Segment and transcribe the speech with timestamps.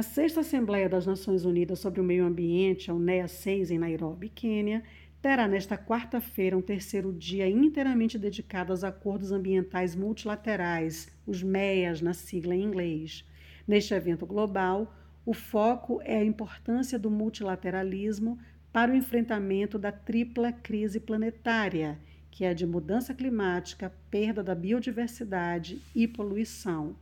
[0.00, 4.30] A sexta Assembleia das Nações Unidas sobre o Meio Ambiente, a UNEA 6, em Nairobi,
[4.30, 4.82] Quênia,
[5.20, 12.14] terá nesta quarta-feira um terceiro dia inteiramente dedicado aos acordos ambientais multilaterais, os MEAs na
[12.14, 13.28] sigla em inglês.
[13.68, 14.90] Neste evento global,
[15.26, 18.38] o foco é a importância do multilateralismo
[18.72, 21.98] para o enfrentamento da tripla crise planetária,
[22.30, 26.96] que é de mudança climática, perda da biodiversidade e poluição.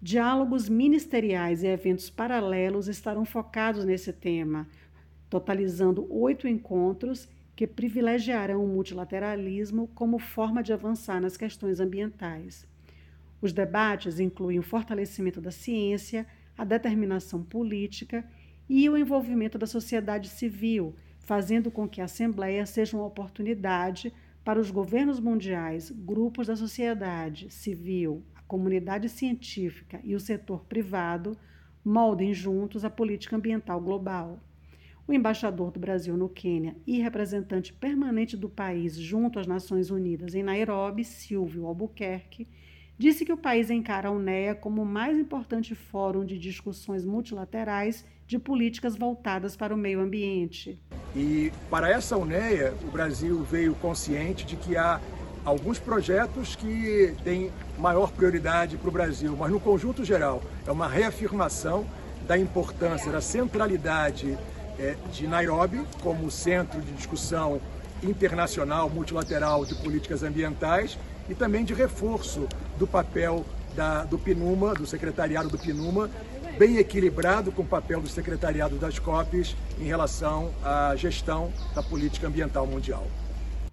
[0.00, 4.68] Diálogos ministeriais e eventos paralelos estarão focados nesse tema,
[5.28, 12.64] totalizando oito encontros que privilegiarão o multilateralismo como forma de avançar nas questões ambientais.
[13.42, 16.24] Os debates incluem o fortalecimento da ciência,
[16.56, 18.24] a determinação política
[18.68, 24.12] e o envolvimento da sociedade civil, fazendo com que a Assembleia seja uma oportunidade
[24.48, 31.36] para os governos mundiais, grupos da sociedade civil, comunidade científica e o setor privado
[31.84, 34.40] moldem juntos a política ambiental global.
[35.06, 40.34] O embaixador do Brasil no Quênia e representante permanente do país junto às Nações Unidas
[40.34, 42.48] em Nairobi, Silvio Albuquerque,
[42.96, 48.02] disse que o país encara a UNEA como o mais importante fórum de discussões multilaterais
[48.26, 50.80] de políticas voltadas para o meio ambiente.
[51.14, 55.00] E para essa UNEA, o Brasil veio consciente de que há
[55.44, 60.86] alguns projetos que têm maior prioridade para o Brasil, mas no conjunto geral é uma
[60.86, 61.86] reafirmação
[62.26, 64.36] da importância, da centralidade
[64.78, 67.60] é, de Nairobi como centro de discussão
[68.02, 70.98] internacional, multilateral de políticas ambientais
[71.28, 72.46] e também de reforço
[72.78, 76.10] do papel da, do PNUMA, do secretariado do PNUMA,
[76.58, 82.26] bem equilibrado com o papel do secretariado das COPs em relação à gestão da política
[82.26, 83.06] ambiental mundial.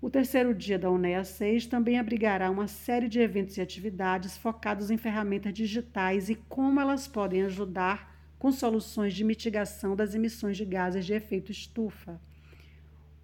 [0.00, 4.90] O terceiro dia da UNEA 6 também abrigará uma série de eventos e atividades focados
[4.90, 10.64] em ferramentas digitais e como elas podem ajudar com soluções de mitigação das emissões de
[10.64, 12.18] gases de efeito estufa.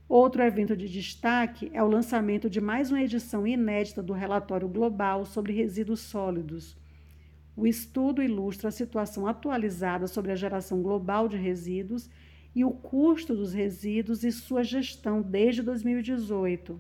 [0.07, 5.25] Outro evento de destaque é o lançamento de mais uma edição inédita do relatório global
[5.25, 6.77] sobre resíduos sólidos.
[7.57, 12.11] O estudo ilustra a situação atualizada sobre a geração global de resíduos
[12.55, 16.79] e o custo dos resíduos e sua gestão desde 2018.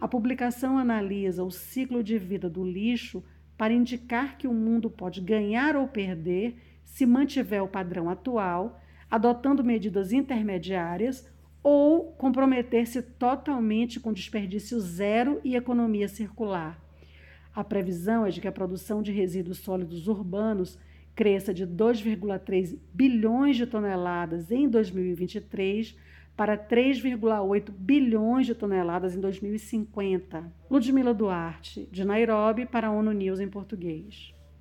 [0.00, 3.22] A publicação analisa o ciclo de vida do lixo
[3.56, 9.62] para indicar que o mundo pode ganhar ou perder se mantiver o padrão atual, adotando
[9.62, 11.30] medidas intermediárias
[11.62, 16.81] ou comprometer-se totalmente com desperdício zero e economia circular.
[17.54, 20.78] A previsão é de que a produção de resíduos sólidos urbanos
[21.14, 25.94] cresça de 2,3 bilhões de toneladas em 2023
[26.34, 30.50] para 3,8 bilhões de toneladas em 2050.
[30.70, 34.34] Ludmila Duarte, de Nairobi, para a ONU News em português.